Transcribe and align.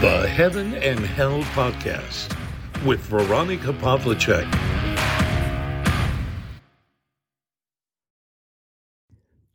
The 0.00 0.26
Heaven 0.26 0.72
and 0.76 1.00
Hell 1.00 1.44
Podcast 1.54 2.34
with 2.86 3.00
Veronica 3.10 3.70
Pavlicek. 3.70 4.46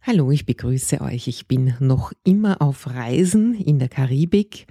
Hallo, 0.01 0.29
ich 0.29 0.45
begrüße 0.45 1.01
euch. 1.01 1.27
Ich 1.27 1.47
bin 1.47 1.73
noch 1.79 2.11
immer 2.23 2.61
auf 2.61 2.85
Reisen 2.85 3.55
in 3.55 3.79
der 3.79 3.89
Karibik, 3.89 4.67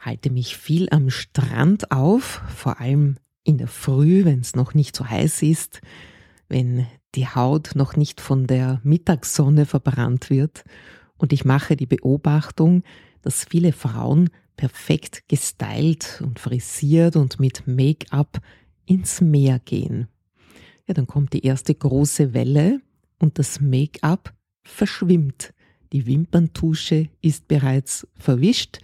halte 0.00 0.30
mich 0.30 0.56
viel 0.56 0.88
am 0.90 1.10
Strand 1.10 1.92
auf, 1.92 2.42
vor 2.52 2.80
allem 2.80 3.14
in 3.44 3.58
der 3.58 3.68
Früh, 3.68 4.24
wenn 4.24 4.40
es 4.40 4.56
noch 4.56 4.74
nicht 4.74 4.96
so 4.96 5.08
heiß 5.08 5.42
ist, 5.42 5.82
wenn 6.48 6.84
die 7.14 7.28
Haut 7.28 7.76
noch 7.76 7.94
nicht 7.94 8.20
von 8.20 8.48
der 8.48 8.80
Mittagssonne 8.82 9.66
verbrannt 9.66 10.30
wird. 10.30 10.64
Und 11.16 11.32
ich 11.32 11.44
mache 11.44 11.76
die 11.76 11.86
Beobachtung, 11.86 12.82
dass 13.22 13.44
viele 13.44 13.70
Frauen 13.70 14.30
perfekt 14.56 15.24
gestylt 15.28 16.20
und 16.24 16.38
frisiert 16.38 17.16
und 17.16 17.38
mit 17.40 17.66
Make-up 17.66 18.40
ins 18.86 19.20
Meer 19.20 19.58
gehen. 19.58 20.08
Ja, 20.86 20.94
dann 20.94 21.06
kommt 21.06 21.32
die 21.32 21.44
erste 21.44 21.74
große 21.74 22.32
Welle 22.32 22.80
und 23.18 23.38
das 23.38 23.60
Make-up 23.60 24.34
verschwimmt. 24.64 25.52
Die 25.92 26.06
Wimperntusche 26.06 27.08
ist 27.20 27.48
bereits 27.48 28.06
verwischt, 28.16 28.78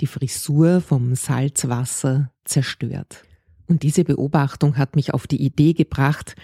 die 0.00 0.06
Frisur 0.06 0.80
vom 0.80 1.14
Salzwasser 1.14 2.30
zerstört. 2.44 3.24
Und 3.66 3.82
diese 3.82 4.04
Beobachtung 4.04 4.76
hat 4.76 4.96
mich 4.96 5.12
auf 5.12 5.26
die 5.26 5.42
Idee 5.42 5.72
gebracht, 5.72 6.36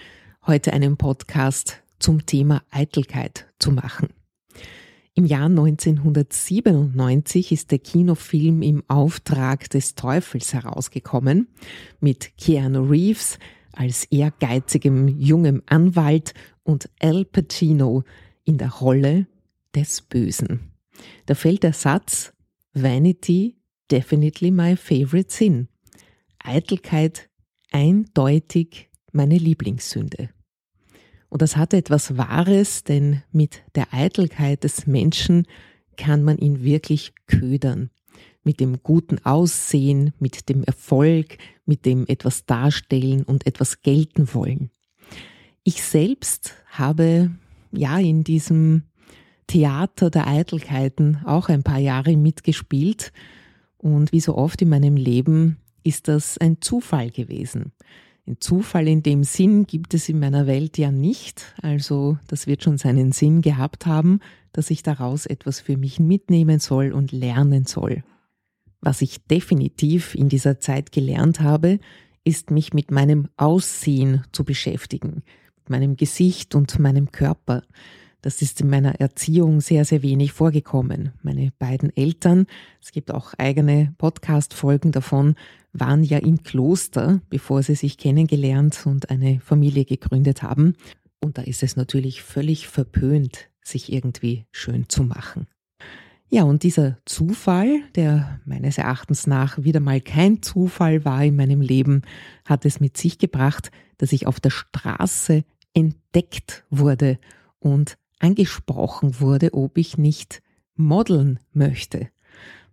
heute 0.45 0.73
einen 0.73 0.97
Podcast 0.97 1.83
zum 1.99 2.25
Thema 2.25 2.63
Eitelkeit 2.69 3.47
zu 3.59 3.71
machen. 3.71 4.09
Im 5.15 5.25
Jahr 5.25 5.45
1997 5.45 7.51
ist 7.51 7.69
der 7.69 7.77
Kinofilm 7.77 8.63
im 8.63 8.83
Auftrag 8.87 9.69
des 9.69 9.93
Teufels 9.93 10.55
herausgekommen, 10.55 11.49
mit 11.99 12.35
Keanu 12.37 12.89
Reeves 12.89 13.37
als 13.73 14.05
ehrgeizigem 14.05 15.07
jungem 15.07 15.61
Anwalt 15.67 16.33
und 16.63 16.89
Al 16.99 17.25
Pacino 17.25 18.03
in 18.43 18.57
der 18.57 18.71
Rolle 18.71 19.27
des 19.75 20.01
Bösen. 20.01 20.71
Da 21.27 21.35
fällt 21.35 21.61
der 21.61 21.73
Satz 21.73 22.33
Vanity 22.73 23.55
definitely 23.91 24.49
my 24.49 24.75
favorite 24.75 25.31
sin. 25.31 25.67
Eitelkeit 26.39 27.29
eindeutig 27.71 28.89
meine 29.11 29.37
Lieblingssünde. 29.37 30.29
Und 31.33 31.41
das 31.41 31.57
hat 31.57 31.73
etwas 31.73 32.15
Wahres, 32.15 32.83
denn 32.83 33.23
mit 33.31 33.63
der 33.73 33.91
Eitelkeit 33.91 34.63
des 34.63 34.85
Menschen 34.85 35.47
kann 35.97 36.21
man 36.21 36.37
ihn 36.37 36.63
wirklich 36.63 37.11
ködern. 37.25 37.89
Mit 38.43 38.59
dem 38.59 38.83
guten 38.83 39.17
Aussehen, 39.25 40.13
mit 40.19 40.47
dem 40.47 40.63
Erfolg, 40.63 41.39
mit 41.65 41.87
dem 41.87 42.05
etwas 42.05 42.45
darstellen 42.45 43.23
und 43.23 43.47
etwas 43.47 43.81
gelten 43.81 44.31
wollen. 44.35 44.69
Ich 45.63 45.81
selbst 45.81 46.53
habe 46.67 47.31
ja 47.71 47.97
in 47.97 48.23
diesem 48.23 48.83
Theater 49.47 50.11
der 50.11 50.27
Eitelkeiten 50.27 51.17
auch 51.25 51.49
ein 51.49 51.63
paar 51.63 51.79
Jahre 51.79 52.15
mitgespielt 52.15 53.11
und 53.79 54.11
wie 54.11 54.19
so 54.19 54.37
oft 54.37 54.61
in 54.61 54.69
meinem 54.69 54.97
Leben 54.97 55.57
ist 55.83 56.09
das 56.09 56.37
ein 56.37 56.61
Zufall 56.61 57.09
gewesen. 57.09 57.71
Ein 58.25 58.37
Zufall 58.39 58.87
in 58.87 59.03
dem 59.03 59.23
Sinn 59.23 59.65
gibt 59.65 59.93
es 59.93 60.07
in 60.07 60.19
meiner 60.19 60.47
Welt 60.47 60.77
ja 60.77 60.91
nicht. 60.91 61.53
Also 61.61 62.17
das 62.27 62.47
wird 62.47 62.63
schon 62.63 62.77
seinen 62.77 63.11
Sinn 63.11 63.41
gehabt 63.41 63.85
haben, 63.85 64.19
dass 64.53 64.69
ich 64.69 64.81
daraus 64.81 65.25
etwas 65.25 65.59
für 65.59 65.75
mich 65.75 65.99
mitnehmen 65.99 66.59
soll 66.59 66.93
und 66.93 67.11
lernen 67.11 67.65
soll. 67.65 68.03
Was 68.79 69.01
ich 69.01 69.25
definitiv 69.25 70.15
in 70.15 70.29
dieser 70.29 70.59
Zeit 70.59 70.91
gelernt 70.91 71.41
habe, 71.41 71.79
ist 72.23 72.51
mich 72.51 72.73
mit 72.73 72.91
meinem 72.91 73.27
Aussehen 73.35 74.23
zu 74.31 74.45
beschäftigen, 74.45 75.23
mit 75.57 75.69
meinem 75.69 75.97
Gesicht 75.97 76.55
und 76.55 76.79
meinem 76.79 77.11
Körper. 77.11 77.63
Das 78.21 78.41
ist 78.41 78.61
in 78.61 78.69
meiner 78.69 79.01
Erziehung 79.01 79.59
sehr, 79.59 79.83
sehr 79.83 80.01
wenig 80.01 80.31
vorgekommen. 80.31 81.11
Meine 81.23 81.51
beiden 81.59 81.95
Eltern, 81.95 82.45
es 82.81 82.93
gibt 82.93 83.11
auch 83.11 83.33
eigene 83.37 83.93
Podcast-Folgen 83.97 84.93
davon, 84.93 85.35
waren 85.73 86.03
ja 86.03 86.19
im 86.19 86.43
Kloster, 86.43 87.21
bevor 87.29 87.63
sie 87.63 87.75
sich 87.75 87.97
kennengelernt 87.97 88.85
und 88.85 89.09
eine 89.09 89.39
Familie 89.39 89.85
gegründet 89.85 90.43
haben. 90.43 90.75
Und 91.19 91.37
da 91.37 91.41
ist 91.41 91.63
es 91.63 91.75
natürlich 91.75 92.21
völlig 92.21 92.67
verpönt, 92.67 93.49
sich 93.61 93.91
irgendwie 93.91 94.45
schön 94.51 94.87
zu 94.87 95.03
machen. 95.03 95.47
Ja, 96.29 96.43
und 96.43 96.63
dieser 96.63 96.97
Zufall, 97.05 97.81
der 97.95 98.39
meines 98.45 98.77
Erachtens 98.77 99.27
nach 99.27 99.63
wieder 99.63 99.79
mal 99.79 100.01
kein 100.01 100.41
Zufall 100.41 101.05
war 101.05 101.23
in 101.23 101.35
meinem 101.35 101.61
Leben, 101.61 102.01
hat 102.45 102.65
es 102.65 102.79
mit 102.79 102.97
sich 102.97 103.19
gebracht, 103.19 103.71
dass 103.97 104.11
ich 104.11 104.25
auf 104.25 104.39
der 104.39 104.49
Straße 104.49 105.43
entdeckt 105.73 106.65
wurde 106.69 107.19
und 107.59 107.97
angesprochen 108.19 109.19
wurde, 109.19 109.53
ob 109.53 109.77
ich 109.77 109.97
nicht 109.97 110.41
modeln 110.75 111.39
möchte. 111.51 112.09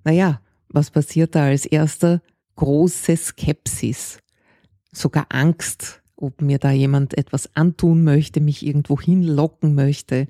Naja, 0.05 0.41
was 0.69 0.91
passiert 0.91 1.35
da 1.35 1.45
als 1.45 1.67
erster? 1.67 2.23
Große 2.61 3.17
Skepsis, 3.17 4.19
sogar 4.93 5.29
Angst, 5.31 6.03
ob 6.15 6.43
mir 6.43 6.59
da 6.59 6.71
jemand 6.71 7.17
etwas 7.17 7.57
antun 7.57 8.05
möchte, 8.05 8.43
mich 8.43 8.67
irgendwo 8.67 9.01
hinlocken 9.01 9.75
möchte. 9.75 10.27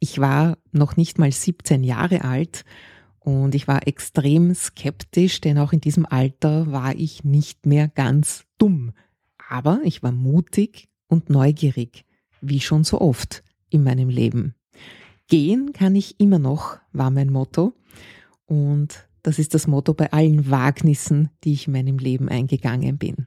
Ich 0.00 0.18
war 0.18 0.58
noch 0.72 0.96
nicht 0.96 1.20
mal 1.20 1.30
17 1.30 1.84
Jahre 1.84 2.24
alt 2.24 2.64
und 3.20 3.54
ich 3.54 3.68
war 3.68 3.86
extrem 3.86 4.52
skeptisch, 4.52 5.40
denn 5.40 5.58
auch 5.58 5.72
in 5.72 5.80
diesem 5.80 6.06
Alter 6.06 6.72
war 6.72 6.96
ich 6.96 7.22
nicht 7.22 7.66
mehr 7.66 7.86
ganz 7.86 8.46
dumm. 8.58 8.90
Aber 9.48 9.78
ich 9.84 10.02
war 10.02 10.10
mutig 10.10 10.88
und 11.06 11.30
neugierig, 11.30 12.04
wie 12.40 12.58
schon 12.58 12.82
so 12.82 13.00
oft 13.00 13.44
in 13.68 13.84
meinem 13.84 14.08
Leben. 14.08 14.56
Gehen 15.28 15.72
kann 15.72 15.94
ich 15.94 16.18
immer 16.18 16.40
noch, 16.40 16.78
war 16.92 17.12
mein 17.12 17.30
Motto. 17.30 17.74
Und 18.46 19.08
das 19.22 19.38
ist 19.38 19.54
das 19.54 19.66
Motto 19.66 19.94
bei 19.94 20.12
allen 20.12 20.50
Wagnissen, 20.50 21.30
die 21.44 21.52
ich 21.52 21.66
in 21.66 21.72
meinem 21.72 21.98
Leben 21.98 22.28
eingegangen 22.28 22.98
bin. 22.98 23.26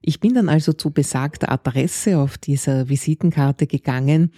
Ich 0.00 0.18
bin 0.18 0.34
dann 0.34 0.48
also 0.48 0.72
zu 0.72 0.90
besagter 0.90 1.50
Adresse 1.52 2.18
auf 2.18 2.36
dieser 2.36 2.88
Visitenkarte 2.88 3.66
gegangen 3.66 4.32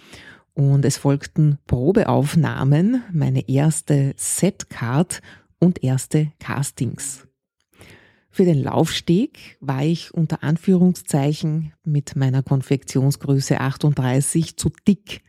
und 0.53 0.85
es 0.85 0.97
folgten 0.97 1.57
Probeaufnahmen, 1.65 3.03
meine 3.11 3.49
erste 3.49 4.13
Setcard 4.15 5.21
und 5.59 5.83
erste 5.83 6.31
Castings. 6.39 7.27
Für 8.29 8.45
den 8.45 8.61
Laufsteg 8.61 9.57
war 9.61 9.83
ich 9.83 10.13
unter 10.13 10.43
Anführungszeichen 10.43 11.73
mit 11.83 12.15
meiner 12.15 12.43
Konfektionsgröße 12.43 13.59
38 13.59 14.57
zu 14.57 14.71
dick. 14.85 15.21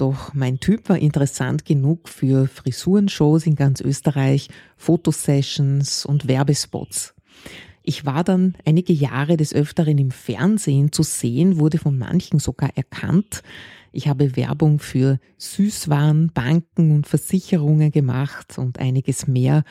Doch 0.00 0.32
mein 0.32 0.60
Typ 0.60 0.88
war 0.88 0.98
interessant 0.98 1.66
genug 1.66 2.08
für 2.08 2.46
Frisurenshows 2.46 3.44
in 3.44 3.54
ganz 3.54 3.82
Österreich, 3.82 4.48
Fotosessions 4.78 6.06
und 6.06 6.26
Werbespots. 6.26 7.14
Ich 7.82 8.06
war 8.06 8.24
dann 8.24 8.56
einige 8.64 8.94
Jahre 8.94 9.36
des 9.36 9.52
Öfteren 9.52 9.98
im 9.98 10.10
Fernsehen 10.10 10.90
zu 10.90 11.02
sehen, 11.02 11.58
wurde 11.58 11.76
von 11.76 11.98
manchen 11.98 12.38
sogar 12.38 12.70
erkannt. 12.76 13.42
Ich 13.92 14.08
habe 14.08 14.36
Werbung 14.36 14.78
für 14.78 15.18
Süßwaren, 15.36 16.32
Banken 16.32 16.92
und 16.92 17.06
Versicherungen 17.06 17.90
gemacht 17.90 18.56
und 18.56 18.78
einiges 18.78 19.26
mehr 19.26 19.64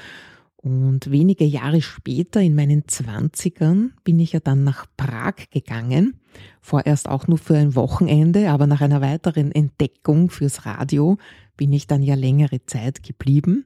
und 0.57 1.09
wenige 1.09 1.45
Jahre 1.45 1.81
später, 1.81 2.39
in 2.39 2.53
meinen 2.53 2.87
Zwanzigern, 2.87 3.93
bin 4.03 4.19
ich 4.19 4.33
ja 4.33 4.41
dann 4.41 4.63
nach 4.63 4.85
Prag 4.95 5.49
gegangen. 5.49 6.18
Vorerst 6.61 7.09
auch 7.09 7.27
nur 7.27 7.37
für 7.37 7.57
ein 7.57 7.75
Wochenende, 7.75 8.49
aber 8.49 8.67
nach 8.67 8.81
einer 8.81 9.01
weiteren 9.01 9.51
Entdeckung 9.51 10.29
fürs 10.29 10.65
Radio 10.65 11.17
bin 11.57 11.73
ich 11.73 11.87
dann 11.87 12.03
ja 12.03 12.15
längere 12.15 12.65
Zeit 12.65 13.03
geblieben. 13.03 13.65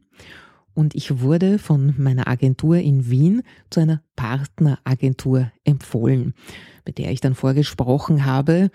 Und 0.73 0.95
ich 0.95 1.21
wurde 1.21 1.59
von 1.59 1.93
meiner 1.97 2.27
Agentur 2.27 2.77
in 2.77 3.09
Wien 3.09 3.43
zu 3.69 3.79
einer 3.79 4.01
Partneragentur 4.15 5.51
empfohlen, 5.63 6.33
bei 6.85 6.91
der 6.91 7.11
ich 7.11 7.21
dann 7.21 7.35
vorgesprochen 7.35 8.25
habe. 8.25 8.71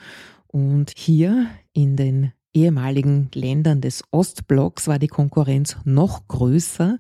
Und 0.47 0.93
hier 0.97 1.47
in 1.73 1.97
den 1.97 2.33
ehemaligen 2.55 3.31
Ländern 3.35 3.81
des 3.81 4.05
Ostblocks 4.11 4.87
war 4.87 4.99
die 4.99 5.09
Konkurrenz 5.09 5.77
noch 5.85 6.27
größer 6.29 6.99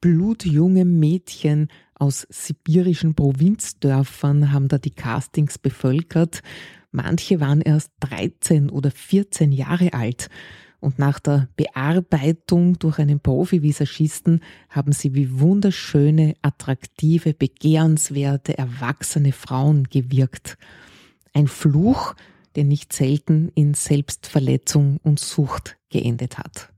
blutjunge 0.00 0.84
Mädchen 0.84 1.68
aus 2.00 2.26
sibirischen 2.30 3.14
Provinzdörfern 3.14 4.52
haben 4.52 4.68
da 4.68 4.78
die 4.78 4.90
Castings 4.90 5.58
bevölkert. 5.58 6.42
Manche 6.90 7.40
waren 7.40 7.60
erst 7.60 7.92
13 8.00 8.70
oder 8.70 8.90
14 8.90 9.52
Jahre 9.52 9.92
alt. 9.92 10.28
Und 10.80 10.98
nach 10.98 11.20
der 11.20 11.48
Bearbeitung 11.56 12.78
durch 12.78 12.98
einen 12.98 13.20
Profi-Visagisten 13.20 14.40
haben 14.70 14.92
sie 14.92 15.14
wie 15.14 15.38
wunderschöne, 15.38 16.34
attraktive, 16.40 17.34
begehrenswerte, 17.34 18.56
erwachsene 18.56 19.32
Frauen 19.32 19.84
gewirkt. 19.84 20.56
Ein 21.34 21.48
Fluch, 21.48 22.14
der 22.56 22.64
nicht 22.64 22.92
selten 22.92 23.52
in 23.54 23.74
Selbstverletzung 23.74 24.98
und 25.02 25.20
Sucht 25.20 25.76
geendet 25.90 26.38
hat 26.38 26.70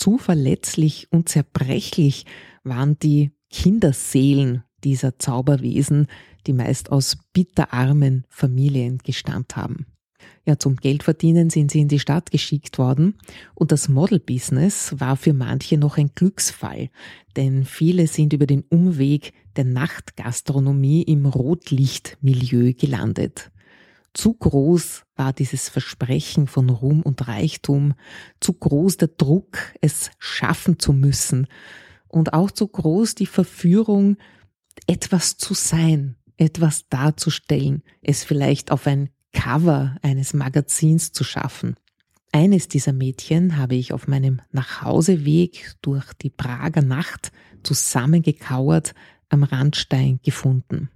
zu 0.00 0.18
verletzlich 0.18 1.08
und 1.10 1.28
zerbrechlich 1.28 2.24
waren 2.64 2.98
die 2.98 3.32
Kinderseelen 3.50 4.62
dieser 4.84 5.18
Zauberwesen, 5.18 6.06
die 6.46 6.52
meist 6.52 6.90
aus 6.90 7.18
bitterarmen 7.32 8.24
Familien 8.28 8.98
gestammt 8.98 9.56
haben. 9.56 9.86
Ja, 10.46 10.58
zum 10.58 10.76
Geldverdienen 10.76 11.50
sind 11.50 11.70
sie 11.70 11.80
in 11.80 11.88
die 11.88 12.00
Stadt 12.00 12.30
geschickt 12.30 12.78
worden 12.78 13.14
und 13.54 13.72
das 13.72 13.88
Model-Business 13.88 14.94
war 14.98 15.16
für 15.16 15.34
manche 15.34 15.76
noch 15.76 15.98
ein 15.98 16.10
Glücksfall, 16.14 16.88
denn 17.36 17.64
viele 17.64 18.06
sind 18.06 18.32
über 18.32 18.46
den 18.46 18.62
Umweg 18.62 19.32
der 19.56 19.64
Nachtgastronomie 19.64 21.02
im 21.02 21.26
Rotlichtmilieu 21.26 22.72
gelandet. 22.72 23.50
Zu 24.12 24.34
groß 24.34 25.04
war 25.14 25.32
dieses 25.32 25.68
Versprechen 25.68 26.46
von 26.46 26.68
Ruhm 26.68 27.02
und 27.02 27.28
Reichtum, 27.28 27.94
zu 28.40 28.54
groß 28.54 28.96
der 28.96 29.08
Druck, 29.08 29.58
es 29.80 30.10
schaffen 30.18 30.78
zu 30.78 30.92
müssen 30.92 31.46
und 32.10 32.32
auch 32.32 32.50
zu 32.50 32.66
groß 32.66 33.14
die 33.14 33.26
Verführung, 33.26 34.16
etwas 34.86 35.36
zu 35.36 35.54
sein, 35.54 36.16
etwas 36.36 36.88
darzustellen, 36.88 37.82
es 38.02 38.24
vielleicht 38.24 38.72
auf 38.72 38.86
ein 38.86 39.10
Cover 39.32 39.96
eines 40.02 40.34
Magazins 40.34 41.12
zu 41.12 41.24
schaffen. 41.24 41.76
Eines 42.32 42.68
dieser 42.68 42.92
Mädchen 42.92 43.56
habe 43.56 43.74
ich 43.74 43.92
auf 43.92 44.06
meinem 44.06 44.40
Nachhauseweg 44.52 45.74
durch 45.82 46.12
die 46.14 46.30
Prager 46.30 46.82
Nacht 46.82 47.32
zusammengekauert 47.62 48.94
am 49.28 49.42
Randstein 49.42 50.20
gefunden. 50.22 50.90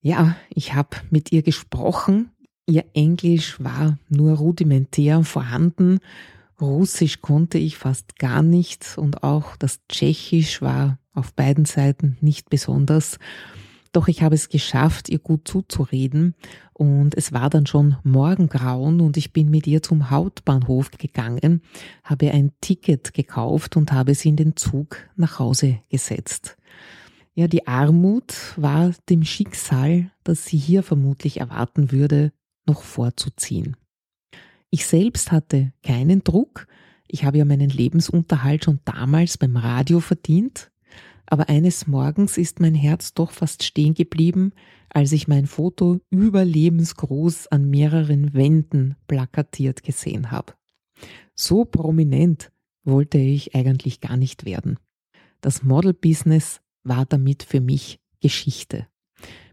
Ja, 0.00 0.36
ich 0.50 0.74
habe 0.74 0.96
mit 1.10 1.32
ihr 1.32 1.42
gesprochen. 1.42 2.30
Ihr 2.66 2.84
Englisch 2.94 3.62
war 3.62 3.98
nur 4.08 4.36
rudimentär 4.36 5.22
vorhanden. 5.24 6.00
Russisch 6.60 7.20
konnte 7.20 7.58
ich 7.58 7.78
fast 7.78 8.18
gar 8.18 8.42
nicht 8.42 8.98
und 8.98 9.22
auch 9.22 9.56
das 9.56 9.80
Tschechisch 9.88 10.60
war 10.60 10.98
auf 11.14 11.32
beiden 11.34 11.64
Seiten 11.64 12.16
nicht 12.20 12.50
besonders. 12.50 13.18
Doch 13.92 14.08
ich 14.08 14.22
habe 14.22 14.34
es 14.34 14.48
geschafft, 14.48 15.08
ihr 15.08 15.18
gut 15.18 15.48
zuzureden 15.48 16.34
und 16.74 17.16
es 17.16 17.32
war 17.32 17.48
dann 17.48 17.66
schon 17.66 17.96
Morgengrauen 18.02 19.00
und 19.00 19.16
ich 19.16 19.32
bin 19.32 19.50
mit 19.50 19.66
ihr 19.66 19.82
zum 19.82 20.10
Hauptbahnhof 20.10 20.90
gegangen, 20.90 21.62
habe 22.04 22.30
ein 22.30 22.52
Ticket 22.60 23.14
gekauft 23.14 23.76
und 23.76 23.92
habe 23.92 24.14
sie 24.14 24.28
in 24.28 24.36
den 24.36 24.56
Zug 24.56 24.98
nach 25.16 25.38
Hause 25.38 25.80
gesetzt. 25.88 26.56
Ja, 27.34 27.46
die 27.46 27.66
Armut 27.66 28.34
war 28.56 28.92
dem 29.08 29.24
Schicksal, 29.24 30.10
das 30.24 30.44
sie 30.44 30.58
hier 30.58 30.82
vermutlich 30.82 31.40
erwarten 31.40 31.92
würde, 31.92 32.32
noch 32.66 32.82
vorzuziehen. 32.82 33.76
Ich 34.70 34.86
selbst 34.86 35.32
hatte 35.32 35.72
keinen 35.82 36.22
Druck. 36.24 36.66
Ich 37.06 37.24
habe 37.24 37.38
ja 37.38 37.44
meinen 37.44 37.70
Lebensunterhalt 37.70 38.64
schon 38.64 38.80
damals 38.84 39.38
beim 39.38 39.56
Radio 39.56 40.00
verdient. 40.00 40.70
Aber 41.26 41.48
eines 41.48 41.86
Morgens 41.86 42.38
ist 42.38 42.60
mein 42.60 42.74
Herz 42.74 43.14
doch 43.14 43.30
fast 43.32 43.62
stehen 43.62 43.94
geblieben, 43.94 44.52
als 44.90 45.12
ich 45.12 45.28
mein 45.28 45.46
Foto 45.46 46.00
überlebensgroß 46.10 47.48
an 47.48 47.68
mehreren 47.68 48.34
Wänden 48.34 48.96
plakatiert 49.06 49.82
gesehen 49.82 50.30
habe. 50.30 50.54
So 51.34 51.64
prominent 51.64 52.50
wollte 52.84 53.18
ich 53.18 53.54
eigentlich 53.54 54.00
gar 54.00 54.16
nicht 54.16 54.44
werden. 54.44 54.78
Das 55.40 55.62
Model-Business 55.62 56.60
war 56.82 57.04
damit 57.06 57.42
für 57.42 57.60
mich 57.60 58.00
Geschichte. 58.20 58.86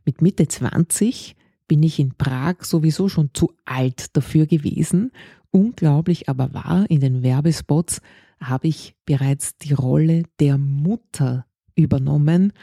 Mit 0.05 0.21
Mitte 0.21 0.47
20 0.47 1.35
bin 1.67 1.83
ich 1.83 1.99
in 1.99 2.15
Prag 2.15 2.63
sowieso 2.63 3.09
schon 3.09 3.31
zu 3.33 3.53
alt 3.65 4.15
dafür 4.15 4.45
gewesen. 4.45 5.11
Unglaublich 5.51 6.29
aber 6.29 6.53
war, 6.53 6.89
in 6.89 6.99
den 6.99 7.23
Werbespots 7.23 8.01
habe 8.39 8.67
ich 8.67 8.95
bereits 9.05 9.57
die 9.57 9.73
Rolle 9.73 10.23
der 10.39 10.57
Mutter 10.57 11.45
übernommen. 11.75 12.53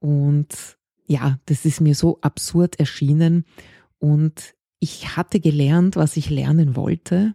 Und 0.00 0.78
ja, 1.06 1.38
das 1.46 1.64
ist 1.64 1.80
mir 1.80 1.94
so 1.94 2.18
absurd 2.20 2.78
erschienen. 2.80 3.44
Und 3.98 4.54
ich 4.80 5.16
hatte 5.16 5.40
gelernt, 5.40 5.96
was 5.96 6.16
ich 6.16 6.30
lernen 6.30 6.76
wollte. 6.76 7.34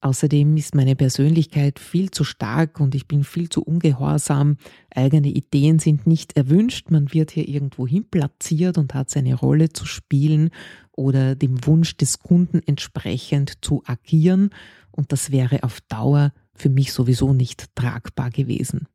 Außerdem 0.00 0.56
ist 0.56 0.74
meine 0.74 0.94
Persönlichkeit 0.94 1.78
viel 1.78 2.10
zu 2.10 2.22
stark 2.22 2.80
und 2.80 2.94
ich 2.94 3.08
bin 3.08 3.24
viel 3.24 3.48
zu 3.48 3.62
ungehorsam. 3.62 4.58
Eigene 4.94 5.28
Ideen 5.28 5.78
sind 5.78 6.06
nicht 6.06 6.36
erwünscht. 6.36 6.90
Man 6.90 7.12
wird 7.14 7.30
hier 7.30 7.48
irgendwo 7.48 7.86
hin 7.86 8.06
platziert 8.08 8.76
und 8.76 8.94
hat 8.94 9.10
seine 9.10 9.34
Rolle 9.34 9.70
zu 9.70 9.86
spielen 9.86 10.50
oder 10.92 11.34
dem 11.34 11.66
Wunsch 11.66 11.96
des 11.96 12.18
Kunden 12.18 12.60
entsprechend 12.66 13.64
zu 13.64 13.82
agieren. 13.86 14.50
Und 14.90 15.12
das 15.12 15.32
wäre 15.32 15.62
auf 15.62 15.80
Dauer 15.88 16.32
für 16.54 16.68
mich 16.68 16.92
sowieso 16.92 17.32
nicht 17.32 17.74
tragbar 17.74 18.30
gewesen. 18.30 18.86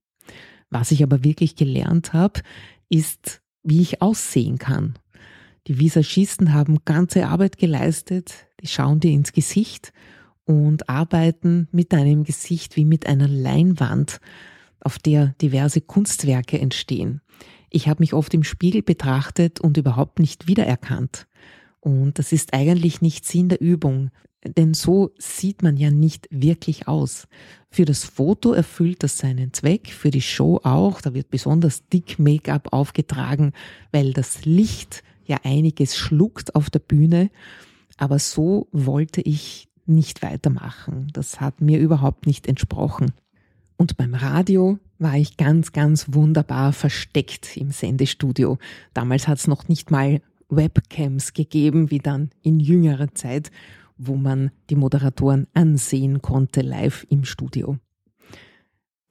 Was 0.70 0.92
ich 0.92 1.04
aber 1.04 1.24
wirklich 1.24 1.56
gelernt 1.56 2.14
habe, 2.14 2.42
ist, 2.90 3.42
wie 3.64 3.82
ich 3.82 4.02
aussehen 4.02 4.60
kann. 4.60 4.94
Die 5.68 5.80
Visagisten 5.80 6.54
haben 6.54 6.80
ganze 6.86 7.28
Arbeit 7.28 7.58
geleistet, 7.58 8.48
die 8.62 8.68
schauen 8.68 9.00
dir 9.00 9.12
ins 9.12 9.32
Gesicht 9.32 9.92
und 10.46 10.90
arbeiten 10.90 11.68
mit 11.72 11.94
deinem 11.94 12.24
Gesicht 12.24 12.76
wie 12.76 12.86
mit 12.86 13.08
einer 13.08 13.28
Leinwand, 13.28 14.20
auf 14.80 14.98
der 14.98 15.36
diverse 15.42 15.82
Kunstwerke 15.82 16.60
entstehen. 16.60 17.22
Ich 17.70 17.88
habe 17.88 18.02
mich 18.02 18.14
oft 18.14 18.34
im 18.34 18.44
Spiegel 18.44 18.82
betrachtet 18.82 19.62
und 19.62 19.78
überhaupt 19.78 20.20
nicht 20.20 20.48
wiedererkannt. 20.48 21.28
Und 21.80 22.20
das 22.20 22.32
ist 22.32 22.54
eigentlich 22.54 23.02
nicht 23.02 23.26
Sinn 23.26 23.50
der 23.50 23.62
Übung, 23.62 24.12
denn 24.46 24.74
so 24.74 25.12
sieht 25.18 25.62
man 25.62 25.78
ja 25.78 25.92
nicht 25.92 26.28
wirklich 26.32 26.88
aus. 26.88 27.28
Für 27.70 27.86
das 27.86 28.04
Foto 28.04 28.54
erfüllt 28.54 29.04
das 29.04 29.18
seinen 29.18 29.54
Zweck, 29.54 29.90
für 29.92 30.12
die 30.12 30.22
Show 30.22 30.60
auch, 30.64 31.02
da 31.02 31.14
wird 31.14 31.30
besonders 31.30 31.88
dick 31.88 32.20
Make-up 32.20 32.74
aufgetragen, 32.74 33.54
weil 33.92 34.14
das 34.14 34.46
Licht 34.46 35.04
ja 35.26 35.38
einiges 35.44 35.96
schluckt 35.96 36.56
auf 36.56 36.70
der 36.70 36.80
Bühne. 36.80 37.30
Aber 37.98 38.20
so 38.20 38.68
wollte 38.72 39.22
ich 39.22 39.70
nicht 39.94 40.22
weitermachen. 40.22 41.08
Das 41.14 41.40
hat 41.40 41.62
mir 41.62 41.80
überhaupt 41.80 42.26
nicht 42.28 42.48
entsprochen. 42.48 43.12
Und 43.78 43.98
beim 43.98 44.14
Radio 44.14 44.80
war 45.00 45.18
ich 45.18 45.38
ganz, 45.38 45.72
ganz 45.72 46.08
wunderbar 46.12 46.74
versteckt 46.74 47.58
im 47.58 47.72
Sendestudio. 47.72 48.58
Damals 48.94 49.28
hat 49.28 49.40
es 49.40 49.48
noch 49.48 49.68
nicht 49.68 49.90
mal 49.90 50.22
Webcams 50.50 51.34
gegeben, 51.34 51.90
wie 51.90 52.00
dann 52.00 52.30
in 52.42 52.60
jüngerer 52.60 53.14
Zeit, 53.14 53.52
wo 53.98 54.16
man 54.16 54.52
die 54.70 54.76
Moderatoren 54.76 55.48
ansehen 55.54 56.22
konnte 56.22 56.62
live 56.62 57.06
im 57.10 57.24
Studio. 57.24 57.78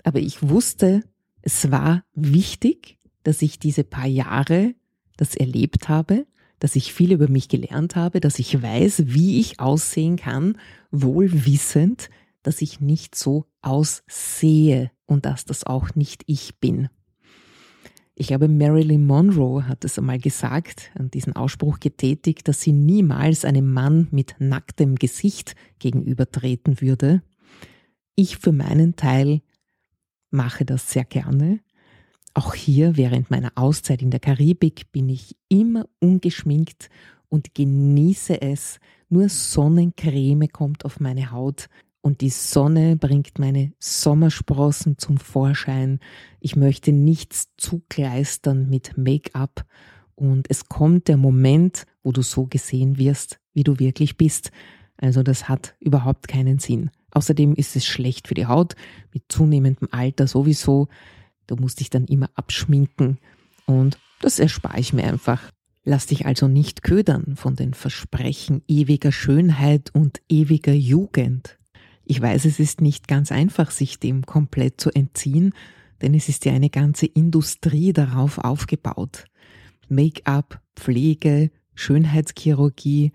Aber 0.05 0.21
ich 0.21 0.49
wusste, 0.49 1.03
es 1.43 1.71
war 1.71 2.05
wichtig, 2.15 2.99
dass 3.22 3.43
ich 3.43 3.58
diese 3.58 3.84
paar 3.84 4.06
Jahre 4.06 4.75
das 5.17 5.34
erlebt 5.34 5.89
habe 5.89 6.27
dass 6.60 6.76
ich 6.76 6.93
viel 6.93 7.12
über 7.12 7.29
mich 7.29 7.48
gelernt 7.48 7.96
habe, 7.96 8.20
dass 8.20 8.38
ich 8.38 8.62
weiß, 8.62 9.05
wie 9.06 9.40
ich 9.40 9.58
aussehen 9.58 10.17
kann, 10.17 10.56
wohl 10.93 11.46
wissend, 11.46 12.10
dass 12.43 12.62
ich 12.62 12.81
nicht 12.81 13.17
so 13.17 13.46
aussehe 13.62 14.90
und 15.06 15.26
dass 15.26 15.44
das 15.44 15.64
auch 15.64 15.94
nicht 15.96 16.22
ich 16.26 16.60
bin. 16.60 16.88
Ich 18.14 18.26
glaube, 18.26 18.48
Marilyn 18.48 19.06
Monroe 19.06 19.67
hat 19.67 19.84
es 19.84 19.98
einmal 19.98 20.19
gesagt 20.19 20.90
diesen 21.14 21.34
Ausspruch 21.34 21.81
getätigt, 21.81 22.46
dass 22.48 22.60
sie 22.60 22.72
niemals 22.72 23.46
einem 23.46 23.72
Mann 23.72 24.08
mit 24.10 24.36
nacktem 24.38 24.96
Gesicht 24.96 25.55
gegenübertreten 25.79 26.82
würde. 26.82 27.22
Ich 28.14 28.36
für 28.36 28.52
meinen 28.52 28.94
Teil 28.96 29.40
mache 30.31 30.67
das 30.67 30.90
sehr 30.90 31.05
gerne 31.05 31.60
auch 32.34 32.55
hier 32.55 32.96
während 32.96 33.31
meiner 33.31 33.53
Auszeit 33.56 34.03
in 34.03 34.10
der 34.10 34.20
Karibik 34.20 34.93
bin 34.93 35.08
ich 35.08 35.37
immer 35.49 35.87
ungeschminkt 35.99 36.89
und 37.29 37.55
genieße 37.55 38.41
es. 38.41 38.79
Nur 39.08 39.29
Sonnencreme 39.29 40.49
kommt 40.49 40.84
auf 40.84 41.01
meine 41.01 41.32
Haut 41.32 41.69
und 42.01 42.20
die 42.20 42.31
Sonne 42.31 42.96
bringt 42.96 43.39
meine 43.39 43.72
Sommersprossen 43.79 44.99
zum 44.99 45.19
Vorschein. 45.19 46.01
Ich 46.41 46.56
möchte 46.56 46.93
nichts 46.93 47.49
zukleistern 47.56 48.69
mit 48.69 48.96
Make-up 48.96 49.65
und 50.15 50.49
es 50.51 50.67
kommt 50.69 51.08
der 51.08 51.17
Moment, 51.17 51.84
wo 52.03 52.13
du 52.13 52.22
so 52.22 52.46
gesehen 52.46 52.99
wirst, 52.99 53.41
wie 53.55 53.65
du 53.65 53.79
wirklich 53.79 54.17
bist. 54.17 54.51
Also 54.96 55.22
das 55.22 55.49
hat 55.49 55.75
überhaupt 55.81 56.29
keinen 56.29 56.58
Sinn. 56.58 56.91
Außerdem 57.13 57.55
ist 57.55 57.75
es 57.75 57.87
schlecht 57.87 58.29
für 58.29 58.34
die 58.34 58.46
Haut, 58.46 58.77
mit 59.13 59.25
zunehmendem 59.29 59.89
Alter 59.91 60.27
sowieso. 60.27 60.89
Du 61.50 61.56
musst 61.56 61.80
dich 61.80 61.90
dann 61.90 62.04
immer 62.04 62.30
abschminken 62.36 63.19
und 63.66 63.98
das 64.20 64.38
erspare 64.38 64.78
ich 64.78 64.92
mir 64.92 65.02
einfach. 65.02 65.50
Lass 65.82 66.06
dich 66.06 66.24
also 66.24 66.46
nicht 66.46 66.84
ködern 66.84 67.34
von 67.34 67.56
den 67.56 67.74
Versprechen 67.74 68.62
ewiger 68.69 69.10
Schönheit 69.10 69.90
und 69.92 70.20
ewiger 70.28 70.72
Jugend. 70.72 71.58
Ich 72.04 72.22
weiß, 72.22 72.44
es 72.44 72.60
ist 72.60 72.80
nicht 72.80 73.08
ganz 73.08 73.32
einfach, 73.32 73.72
sich 73.72 73.98
dem 73.98 74.24
komplett 74.24 74.80
zu 74.80 74.90
entziehen, 74.90 75.52
denn 76.02 76.14
es 76.14 76.28
ist 76.28 76.44
ja 76.44 76.52
eine 76.52 76.70
ganze 76.70 77.06
Industrie 77.06 77.92
darauf 77.92 78.38
aufgebaut. 78.38 79.24
Make-up, 79.88 80.62
Pflege, 80.76 81.50
Schönheitschirurgie, 81.74 83.10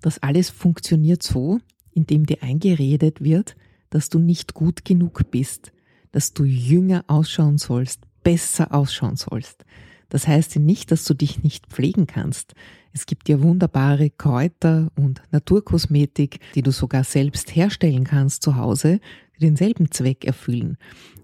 das 0.00 0.22
alles 0.22 0.48
funktioniert 0.48 1.24
so, 1.24 1.58
indem 1.92 2.24
dir 2.24 2.40
eingeredet 2.44 3.20
wird, 3.20 3.56
dass 3.88 4.10
du 4.10 4.20
nicht 4.20 4.54
gut 4.54 4.84
genug 4.84 5.32
bist, 5.32 5.72
dass 6.12 6.32
du 6.32 6.44
jünger 6.44 7.04
ausschauen 7.06 7.58
sollst, 7.58 8.00
besser 8.22 8.74
ausschauen 8.74 9.16
sollst. 9.16 9.64
Das 10.08 10.26
heißt 10.26 10.56
nicht, 10.56 10.90
dass 10.90 11.04
du 11.04 11.14
dich 11.14 11.42
nicht 11.42 11.66
pflegen 11.68 12.06
kannst. 12.06 12.54
Es 12.92 13.06
gibt 13.06 13.28
ja 13.28 13.40
wunderbare 13.40 14.10
Kräuter 14.10 14.90
und 14.96 15.22
Naturkosmetik, 15.30 16.40
die 16.54 16.62
du 16.62 16.72
sogar 16.72 17.04
selbst 17.04 17.54
herstellen 17.54 18.04
kannst 18.04 18.42
zu 18.42 18.56
Hause, 18.56 19.00
die 19.36 19.46
denselben 19.46 19.90
Zweck 19.92 20.24
erfüllen. 20.24 20.76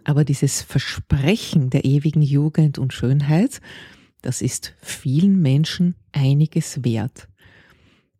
Aber 0.04 0.24
dieses 0.24 0.62
Versprechen 0.62 1.70
der 1.70 1.84
ewigen 1.84 2.22
Jugend 2.22 2.78
und 2.78 2.92
Schönheit, 2.92 3.60
das 4.22 4.40
ist 4.40 4.74
vielen 4.80 5.42
Menschen 5.42 5.96
einiges 6.12 6.84
wert. 6.84 7.28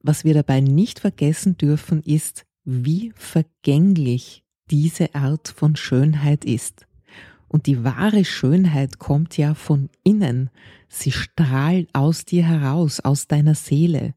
Was 0.03 0.25
wir 0.25 0.35
dabei 0.35 0.61
nicht 0.61 0.99
vergessen 0.99 1.57
dürfen, 1.57 2.03
ist, 2.03 2.45
wie 2.65 3.13
vergänglich 3.15 4.43
diese 4.71 5.15
Art 5.15 5.49
von 5.49 5.77
Schönheit 5.77 6.45
ist. 6.45 6.87
Und 7.49 7.67
die 7.67 7.85
wahre 7.85 8.25
Schönheit 8.25 8.99
kommt 8.99 9.37
ja 9.37 9.55
von 9.55 9.89
innen. 10.03 10.51
Sie 10.89 11.13
strahlt 11.13 11.89
aus 11.95 12.25
dir 12.25 12.45
heraus, 12.45 13.01
aus 13.01 13.29
deiner 13.29 13.55
Seele. 13.55 14.15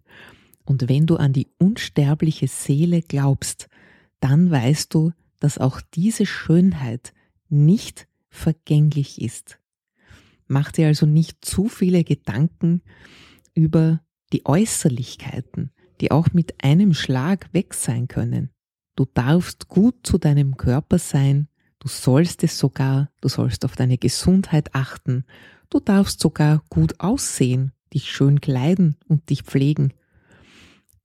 Und 0.66 0.90
wenn 0.90 1.06
du 1.06 1.16
an 1.18 1.34
die 1.34 1.48
unsterbliche 1.58 2.48
Seele 2.48 3.02
glaubst, 3.02 3.70
dann 4.20 4.50
weißt 4.52 4.94
du, 4.94 5.12
dass 5.40 5.58
auch 5.58 5.82
diese 5.94 6.26
Schönheit 6.26 7.14
nicht 7.50 8.08
vergänglich 8.30 9.22
ist. 9.22 9.60
Mach 10.48 10.72
dir 10.72 10.88
also 10.88 11.06
nicht 11.06 11.46
zu 11.46 11.70
viele 11.70 12.04
Gedanken 12.04 12.82
über 13.54 14.02
die 14.34 14.46
Äußerlichkeiten, 14.46 15.72
die 16.02 16.12
auch 16.12 16.34
mit 16.34 16.64
einem 16.64 16.94
Schlag 16.94 17.54
weg 17.54 17.74
sein 17.74 18.08
können. 18.08 18.50
Du 19.00 19.06
darfst 19.06 19.70
gut 19.70 19.96
zu 20.04 20.18
deinem 20.18 20.58
Körper 20.58 21.00
sein, 21.00 21.48
du 21.80 21.88
sollst 21.88 22.44
es 22.44 22.60
sogar, 22.60 23.10
du 23.22 23.30
sollst 23.30 23.64
auf 23.64 23.78
deine 23.78 23.98
Gesundheit 23.98 24.76
achten, 24.76 25.24
du 25.70 25.80
darfst 25.80 26.20
sogar 26.20 26.64
gut 26.70 27.00
aussehen, 27.00 27.72
dich 27.94 28.12
schön 28.12 28.42
kleiden 28.42 28.98
und 29.08 29.30
dich 29.30 29.44
pflegen. 29.44 29.94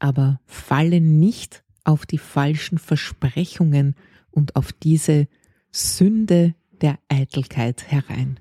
Aber 0.01 0.41
falle 0.45 1.01
nicht 1.01 1.63
auf 1.85 2.05
die 2.05 2.19
falschen 2.19 2.79
Versprechungen 2.79 3.95
und 4.33 4.57
auf 4.57 4.73
diese 4.73 5.29
Sünde 5.71 6.57
der 6.81 6.99
Eitelkeit 7.09 7.93
herein. 7.93 8.41